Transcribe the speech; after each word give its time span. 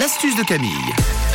L'astuce 0.00 0.34
de 0.34 0.42
Camille. 0.44 0.70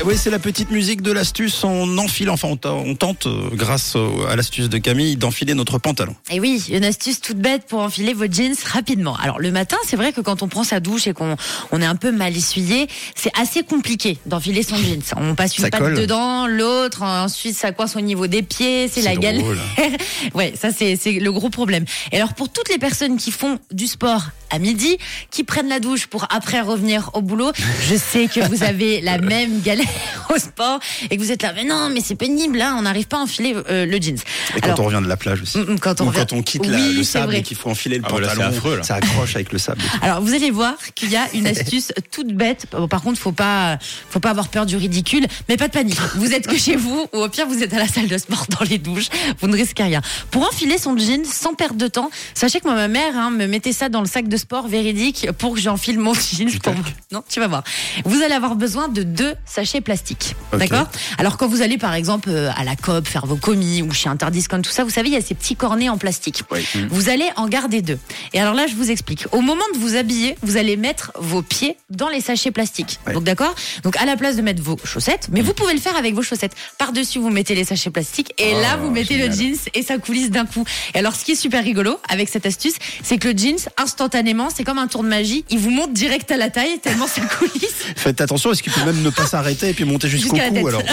Eh 0.01 0.03
Oui, 0.03 0.15
c'est 0.17 0.31
la 0.31 0.39
petite 0.39 0.71
musique 0.71 1.03
de 1.03 1.11
l'astuce. 1.11 1.63
On 1.63 1.99
enfile, 1.99 2.31
enfin, 2.31 2.47
on, 2.47 2.95
tente, 2.95 3.27
euh, 3.27 3.49
grâce 3.53 3.95
à 4.27 4.35
l'astuce 4.35 4.69
de 4.69 4.79
Camille, 4.79 5.17
d'enfiler 5.17 5.53
notre 5.53 5.77
pantalon. 5.77 6.15
Et 6.31 6.39
oui, 6.39 6.65
une 6.71 6.83
astuce 6.83 7.21
toute 7.21 7.37
bête 7.37 7.67
pour 7.67 7.81
enfiler 7.81 8.13
vos 8.13 8.25
jeans 8.25 8.55
rapidement. 8.65 9.15
Alors 9.17 9.39
le 9.39 9.51
matin, 9.51 9.77
c'est 9.85 9.95
vrai 9.95 10.13
que 10.13 10.21
quand 10.21 10.41
on 10.41 10.47
prend 10.47 10.63
sa 10.63 10.79
douche 10.79 11.05
et 11.05 11.13
qu'on 11.13 11.35
on 11.71 11.79
est 11.79 11.85
un 11.85 11.95
peu 11.95 12.11
mal 12.11 12.35
essuyé, 12.35 12.87
c'est 13.13 13.31
assez 13.39 13.61
compliqué 13.61 14.17
d'enfiler 14.25 14.63
son 14.63 14.75
jeans. 14.83 15.03
On 15.15 15.35
passe 15.35 15.59
une 15.59 15.65
Ça 15.65 15.69
patte 15.69 15.81
colle. 15.81 15.99
dedans, 15.99 16.47
l'autre, 16.47 17.03
ensuite 17.03 17.55
ça 17.55 17.71
coince 17.71 17.95
au 17.95 18.01
niveau 18.01 18.25
des 18.25 18.41
pieds, 18.41 18.87
c'est 18.87 19.01
C'est 19.01 19.09
la 19.09 19.15
galère. 19.15 19.45
ouais, 20.33 20.55
ça 20.59 20.71
c'est 20.71 20.95
c'est 20.95 21.11
le 21.11 21.31
gros 21.31 21.51
problème. 21.51 21.85
Et 22.11 22.17
alors 22.17 22.33
pour 22.33 22.49
toutes 22.49 22.69
les 22.69 22.79
personnes 22.79 23.17
qui 23.17 23.29
font 23.29 23.59
du 23.71 23.85
sport 23.85 24.23
à 24.49 24.57
midi, 24.57 24.97
qui 25.29 25.43
prennent 25.43 25.69
la 25.69 25.79
douche 25.79 26.07
pour 26.07 26.25
après 26.31 26.61
revenir 26.61 27.11
au 27.13 27.21
boulot, 27.21 27.51
je 27.87 27.95
sais 27.95 28.27
que 28.27 28.39
vous 28.39 28.54
avez 28.63 29.01
la 29.01 29.17
même 29.17 29.61
galère 29.61 29.85
au 30.33 30.37
sport 30.37 30.79
et 31.09 31.17
que 31.17 31.21
vous 31.21 31.31
êtes 31.31 31.41
là, 31.43 31.53
mais 31.53 31.63
non, 31.63 31.89
mais 31.89 32.01
c'est 32.03 32.15
pénible, 32.15 32.57
là, 32.57 32.75
on 32.77 32.81
n'arrive 32.83 33.07
pas 33.07 33.17
à 33.17 33.21
enfiler 33.21 33.55
euh, 33.69 33.85
le 33.85 34.01
jeans. 34.01 34.17
Et 34.55 34.61
quand 34.61 34.67
Alors, 34.67 34.79
on 34.81 34.83
revient 34.85 35.01
de 35.03 35.07
la 35.09 35.17
plage 35.17 35.41
aussi. 35.41 35.57
Mm, 35.57 35.73
mm, 35.73 35.79
quand 35.79 36.01
on 36.01 36.05
Ou 36.05 36.07
revient- 36.09 36.19
quand 36.29 36.33
on 36.33 36.41
quitte 36.43 36.65
la- 36.65 36.77
Oui, 36.77 36.93
le 36.97 37.03
sable 37.03 37.27
vrai. 37.27 37.39
et 37.39 37.41
qu'il 37.43 37.57
faut 37.57 37.69
enfiler 37.69 37.97
le 37.97 38.03
Ah, 38.05 38.09
pantalon, 38.09 38.29
c'est 38.35 38.43
affreux, 38.43 38.77
là. 38.77 38.83
ça 38.83 38.95
accroche 38.95 39.35
avec 39.35 39.51
le 39.51 39.59
sable. 39.59 39.81
Alors 40.01 40.21
vous 40.21 40.33
allez 40.33 40.51
voir 40.51 40.73
qu'il 40.95 41.09
y 41.11 41.15
a 41.15 41.27
une 41.33 41.47
astuce 41.47 41.91
toute 42.11 42.33
bête. 42.33 42.67
Bon, 42.71 42.87
par 42.87 43.01
contre, 43.01 43.19
faut 43.19 43.31
pas, 43.31 43.77
faut 44.09 44.19
pas 44.19 44.29
avoir 44.31 44.47
peur 44.49 44.65
du 44.65 44.75
ridicule, 44.77 45.25
mais 45.49 45.57
pas 45.57 45.67
de 45.67 45.73
panique. 45.73 45.99
Vous 46.15 46.31
êtes 46.33 46.47
que 46.47 46.57
chez 46.57 46.75
vous, 46.75 47.05
ou 47.13 47.17
au 47.19 47.29
pire 47.29 47.47
vous 47.47 47.61
êtes 47.63 47.73
à 47.73 47.79
la 47.79 47.87
salle 47.87 48.07
de 48.07 48.17
sport 48.17 48.45
dans 48.59 48.65
les 48.65 48.77
douches, 48.77 49.07
vous 49.41 49.47
ne 49.47 49.55
risquez 49.55 49.83
rien. 49.83 50.01
Pour 50.31 50.47
enfiler 50.47 50.77
son 50.77 50.97
jean 50.97 51.23
sans 51.25 51.53
perdre 51.53 51.75
de 51.77 51.87
temps, 51.87 52.09
sachez 52.33 52.59
que 52.59 52.65
moi 52.65 52.75
ma 52.75 52.87
mère 52.87 53.17
hein, 53.17 53.31
me 53.31 53.45
mettait 53.47 53.73
ça 53.73 53.89
dans 53.89 54.01
le 54.01 54.07
sac 54.07 54.27
de 54.27 54.37
sport 54.37 54.67
véridique 54.67 55.27
pour 55.37 55.55
que 55.55 55.59
j'enfile 55.61 55.99
mon 55.99 56.13
jean. 56.13 56.49
Pour-. 56.61 56.73
Non, 57.11 57.23
tu 57.29 57.39
vas 57.39 57.47
voir. 57.47 57.63
Vous 58.05 58.21
allez 58.21 58.33
avoir 58.33 58.44
besoin 58.53 58.87
de 58.87 59.01
deux 59.01 59.33
sachets 59.45 59.81
plastiques, 59.81 60.35
d'accord? 60.51 60.87
Alors 61.17 61.37
quand 61.37 61.47
vous 61.47 61.63
allez 61.63 61.79
par 61.79 61.95
exemple 61.95 62.29
euh, 62.29 62.51
à 62.55 62.63
la 62.63 62.75
COP 62.75 63.07
faire 63.07 63.25
vos 63.25 63.37
commis 63.37 63.81
ou 63.81 63.91
chez 63.91 64.09
Interdiscount 64.09 64.61
tout 64.61 64.69
ça, 64.69 64.83
vous 64.83 64.91
savez 64.91 65.09
il 65.09 65.13
y 65.13 65.17
a 65.17 65.21
ces 65.21 65.33
petits 65.33 65.55
cornets 65.55 65.89
en 65.89 65.97
plastique. 65.97 66.43
Vous 66.89 67.09
allez 67.09 67.27
en 67.37 67.47
garder 67.47 67.81
deux. 67.81 67.97
Et 68.33 68.39
alors 68.39 68.53
là, 68.53 68.67
je 68.67 68.75
vous 68.75 68.91
explique. 68.91 69.25
Au 69.31 69.41
moment 69.41 69.63
de 69.73 69.79
vous 69.79 69.95
habiller, 69.95 70.35
vous 70.43 70.57
allez 70.57 70.77
mettre 70.77 71.11
vos 71.17 71.41
pieds 71.41 71.77
dans 71.89 72.09
les 72.09 72.21
sachets 72.21 72.51
plastiques. 72.51 72.99
Ouais. 73.07 73.13
Donc 73.13 73.23
d'accord? 73.23 73.55
Donc 73.83 73.97
à 73.97 74.05
la 74.05 74.15
place 74.17 74.35
de 74.35 74.41
mettre 74.43 74.61
vos 74.61 74.77
chaussettes, 74.83 75.29
mais 75.31 75.41
vous 75.41 75.53
pouvez 75.53 75.73
le 75.73 75.79
faire 75.79 75.95
avec 75.95 76.13
vos 76.13 76.21
chaussettes. 76.21 76.53
Par-dessus, 76.77 77.19
vous 77.19 77.29
mettez 77.31 77.55
les 77.55 77.63
sachets 77.65 77.89
plastiques 77.89 78.33
et 78.37 78.53
Oh, 78.55 78.61
là, 78.61 78.77
vous 78.77 78.91
mettez 78.91 79.17
le 79.17 79.31
jeans 79.33 79.55
et 79.73 79.81
ça 79.81 79.97
coulisse 79.97 80.29
d'un 80.29 80.45
coup. 80.45 80.63
Et 80.93 80.99
alors, 80.99 81.15
ce 81.15 81.23
qui 81.25 81.31
est 81.31 81.35
super 81.35 81.63
rigolo 81.63 81.99
avec 82.09 82.29
cette 82.29 82.45
astuce, 82.45 82.75
c'est 83.03 83.17
que 83.17 83.29
le 83.29 83.37
jeans, 83.37 83.57
instantanément, 83.77 84.49
c'est 84.53 84.63
comme 84.63 84.77
un 84.79 84.87
tour 84.87 85.03
de 85.03 85.07
magie. 85.07 85.45
Il 85.49 85.59
vous 85.59 85.69
monte 85.71 85.93
direct 85.93 86.31
à 86.31 86.37
la 86.37 86.49
taille 86.49 86.79
tellement 86.79 87.07
ça 87.07 87.21
coulisse. 87.39 87.83
Faites 87.95 88.19
attention, 88.21 88.34
parce 88.43 88.61
qu'il 88.61 88.71
peut 88.71 88.83
même 88.85 89.01
ne 89.01 89.09
pas 89.09 89.25
s'arrêter 89.25 89.69
et 89.69 89.73
puis 89.73 89.83
monter 89.85 90.07
jusqu'au 90.07 90.35
Jusqu'à 90.35 90.49
la 90.51 90.61
cou. 90.61 90.69
tête. 90.69 90.75
Alors, 90.75 90.81
ouais, 90.81 90.87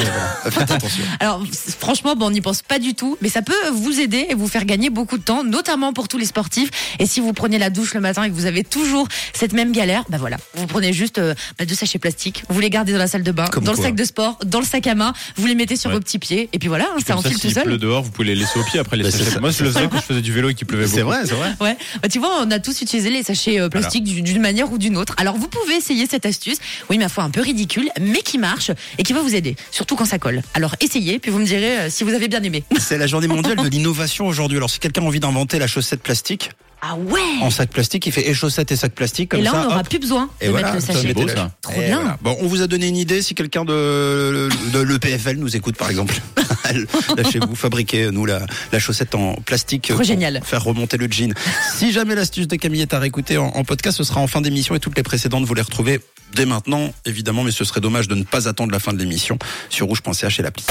voilà. 0.45 0.51
faites 0.51 0.71
attention. 0.71 1.03
Alors 1.21 1.43
franchement, 1.79 2.15
bon, 2.17 2.27
on 2.27 2.31
n'y 2.31 2.41
pense 2.41 2.63
pas 2.63 2.79
du 2.79 2.95
tout, 2.95 3.17
mais 3.21 3.29
ça 3.29 3.43
peut 3.43 3.55
vous 3.73 4.01
aider 4.01 4.27
et 4.31 4.35
vous 4.35 4.49
faire 4.49 4.65
gagner 4.65 4.91
beaucoup 4.91 5.19
de 5.19 5.23
temps, 5.23 5.45
notamment 5.45 5.93
pour 5.93 6.09
tous 6.09 6.19
les 6.19 6.27
sportifs. 6.27 6.71
Et 6.99 7.07
si 7.07 7.21
vous 7.21 7.33
prenez 7.33 7.59
la 7.59 7.71
douche 7.71 7.95
le 7.95 8.01
matin 8.01 8.25
et 8.25 8.29
que 8.31 8.35
vous 8.35 8.47
avez 8.47 8.65
toujours 8.65 9.09
cette 9.33 9.53
même 9.53 9.73
galère, 9.73 10.05
bah 10.09 10.19
voilà, 10.19 10.37
vous 10.55 10.67
prenez 10.67 10.93
juste 10.93 11.19
euh, 11.19 11.35
bah, 11.59 11.65
deux 11.65 11.75
sachets 11.75 11.99
plastiques, 11.99 12.45
vous 12.49 12.61
les 12.61 12.71
gardez 12.71 12.93
dans 12.93 12.99
la 12.99 13.07
salle 13.09 13.23
de 13.23 13.33
bain, 13.33 13.47
Comme 13.47 13.65
dans 13.65 13.73
quoi. 13.73 13.81
le 13.83 13.87
sac 13.89 13.95
de 13.95 14.05
sport, 14.05 14.39
dans 14.45 14.61
le 14.61 14.67
sac 14.67 14.87
à 14.87 14.95
main, 14.95 15.13
vous 15.37 15.47
les 15.47 15.55
mettez 15.55 15.77
sur 15.77 15.91
Ouais. 15.91 15.97
vos 15.97 16.01
petits 16.01 16.19
pieds 16.19 16.49
et 16.53 16.59
puis 16.59 16.69
voilà, 16.69 16.85
hein, 16.95 16.99
ça 16.99 17.15
Comme 17.15 17.19
enfile 17.19 17.33
tout 17.35 17.39
s'il 17.41 17.55
seul. 17.55 17.65
pleut 17.65 17.79
dehors, 17.79 18.03
vous 18.03 18.11
pouvez 18.11 18.29
les 18.29 18.35
laisser 18.35 18.59
au 18.59 18.63
pied 18.65 18.79
après 18.79 18.97
les 18.97 19.03
Bah, 19.03 19.11
c'est 19.11 19.19
sachets. 19.19 19.31
ça. 19.33 19.41
Moi, 19.41 19.51
je 19.51 19.63
le 19.65 19.71
faisais 19.71 19.89
quand 19.89 19.97
je 19.99 20.03
faisais 20.03 20.21
du 20.23 20.33
vélo 20.33 20.49
et 20.51 20.55
qu'il 20.55 20.67
pleuvait 20.67 20.85
beaucoup. 20.85 20.97
C'est 20.97 21.03
vrai, 21.03 21.19
c'est 21.25 21.35
vrai. 21.35 21.51
Ouais, 21.61 21.77
Bah, 22.03 22.09
tu 22.09 22.19
vois, 22.19 22.41
on 22.43 22.51
a 22.51 22.59
tous 22.59 22.81
utilisé 22.83 23.11
les 23.11 23.23
sachets 23.23 23.61
euh, 23.61 23.69
plastiques 23.69 24.05
du- 24.05 24.23
d'une 24.23 24.41
manière 24.41 24.73
ou 24.73 24.79
d'une 24.79 24.97
autre. 24.97 25.15
Alors 25.19 25.37
vous 25.37 25.49
pouvez 25.49 25.75
essayer 25.77 26.07
cette 26.11 26.27
astuce, 26.27 26.59
oui, 26.91 26.99
ma 26.99 27.09
foi 27.09 27.25
un 27.25 27.31
peu 27.33 27.41
ridicule, 27.41 27.89
mais 28.01 28.21
qui 28.21 28.39
marche 28.39 28.71
et 28.99 29.03
qui 29.03 29.13
va 29.13 29.21
vous 29.23 29.35
aider, 29.35 29.57
surtout 29.73 29.97
quand 29.97 30.05
ça 30.05 30.19
colle. 30.19 30.43
Alors 30.55 30.77
essayez, 30.81 31.19
puis 31.19 31.31
vous 31.33 31.39
me 31.41 31.45
direz 31.47 31.79
euh, 31.81 31.91
si 31.91 32.05
vous 32.05 32.15
avez 32.15 32.29
bien 32.29 32.43
aimé. 32.43 32.63
C'est 32.79 32.99
la 32.99 33.09
journée 33.09 33.27
mondiale 33.27 33.57
de 33.57 33.69
l'innovation 33.69 34.27
aujourd'hui. 34.29 34.59
Alors, 34.59 34.71
si 34.71 34.79
quelqu'un 34.79 35.03
a 35.03 35.07
envie 35.07 35.19
d'inventer 35.21 35.59
la 35.59 35.67
chaussette 35.67 36.03
plastique, 36.03 36.51
Ah 36.83 36.95
ouais 36.97 37.21
en 37.41 37.51
sac 37.51 37.71
plastique, 37.71 38.07
il 38.07 38.13
fait 38.13 38.29
et 38.29 38.35
chaussettes 38.35 38.71
et 38.73 38.77
sac 38.77 38.93
plastique. 38.93 39.31
Comme 39.31 39.41
Et 39.41 39.43
là, 39.43 39.51
ça, 39.53 39.61
on 39.61 39.65
n'aura 39.65 39.83
plus 39.85 39.99
besoin 39.99 40.29
de 40.41 40.47
Et 40.47 40.49
voilà, 40.51 40.73
mettre 40.73 40.87
le 40.89 40.95
sachet. 40.95 41.13
beau, 41.15 41.27
ça. 41.29 41.51
Trop 41.63 41.73
Et 41.81 41.87
bien. 41.87 42.01
voilà. 42.01 42.19
Bon, 42.23 42.37
on 42.41 42.47
vous 42.47 42.61
a 42.63 42.67
donné 42.67 42.87
une 42.89 42.97
idée. 42.97 43.23
Si 43.23 43.35
quelqu'un 43.35 43.65
de, 43.65 44.49
de 44.73 44.79
l'EPFL 44.81 45.37
nous 45.37 45.57
écoute, 45.57 45.77
par 45.77 45.91
exemple, 45.91 46.15
lâchez-vous, 47.17 47.55
fabriquez 47.55 48.11
nous 48.11 48.27
la, 48.27 48.41
la 48.73 48.79
chaussette 48.79 49.15
en 49.15 49.35
plastique. 49.35 49.85
Trop 49.89 49.95
pour 49.97 50.05
génial. 50.05 50.41
Faire 50.45 50.63
remonter 50.65 50.97
le 50.97 51.07
jean. 51.11 51.33
Si 51.77 51.93
jamais 51.93 52.15
l'astuce 52.15 52.49
de 52.49 52.57
Camille 52.57 52.83
est 52.83 52.95
à 52.95 52.99
réécouter 52.99 53.39
en, 53.39 53.47
en 53.47 53.65
podcast, 53.65 53.97
ce 53.99 54.05
sera 54.05 54.21
en 54.21 54.27
fin 54.27 54.41
d'émission 54.41 54.75
et 54.75 54.81
toutes 54.81 54.97
les 54.97 55.03
précédentes, 55.03 55.45
vous 55.45 55.55
les 55.55 55.63
retrouvez 55.63 56.01
dès 56.35 56.47
maintenant, 56.47 56.93
évidemment, 57.05 57.45
mais 57.45 57.51
ce 57.51 57.65
serait 57.65 57.81
dommage 57.81 58.09
de 58.09 58.15
ne 58.15 58.25
pas 58.25 58.49
attendre 58.49 58.73
la 58.73 58.79
fin 58.79 58.93
de 58.93 58.99
l'émission 58.99 59.39
sur 59.69 59.87
rouge.ch 59.87 60.39
et 60.39 60.43
l'appli. 60.43 60.65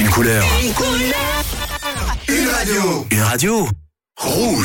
Une 0.00 0.08
couleur. 0.10 0.44
Une 2.28 2.48
radio. 2.48 3.06
Une 3.10 3.20
radio. 3.20 3.68
Rouge. 4.16 4.60